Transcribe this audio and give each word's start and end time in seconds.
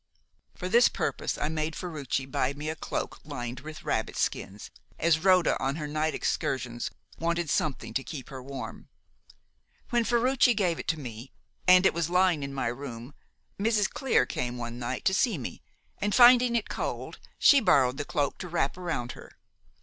For 0.55 0.67
this 0.67 0.87
purpose 0.89 1.37
I 1.37 1.47
made 1.47 1.75
Ferruci 1.75 2.25
buy 2.25 2.53
me 2.53 2.69
a 2.71 2.75
cloak 2.75 3.19
lined 3.23 3.59
with 3.59 3.83
rabbit 3.83 4.17
skins, 4.17 4.71
as 4.97 5.19
Rhoda 5.19 5.55
on 5.61 5.75
her 5.75 5.85
night 5.87 6.15
excursions 6.15 6.89
wanted 7.19 7.51
something 7.51 7.93
to 7.93 8.03
keep 8.03 8.29
her 8.29 8.41
warm. 8.41 8.89
When 9.91 10.03
Ferruci 10.03 10.55
gave 10.55 10.79
it 10.79 10.87
to 10.87 10.99
me, 10.99 11.31
and 11.67 11.85
it 11.85 11.93
was 11.93 12.09
lying 12.09 12.41
in 12.41 12.51
my 12.51 12.65
room, 12.69 13.13
Mrs. 13.59 13.87
Clear 13.91 14.25
came 14.25 14.57
one 14.57 14.79
night 14.79 15.05
to 15.05 15.13
see 15.13 15.37
me, 15.37 15.61
and 15.99 16.15
finding 16.15 16.55
it 16.55 16.67
cold, 16.67 17.19
she 17.37 17.59
borrowed 17.59 17.97
the 17.97 18.03
cloak 18.03 18.39
to 18.39 18.47
wrap 18.49 18.77
round 18.77 19.11
her. 19.11 19.33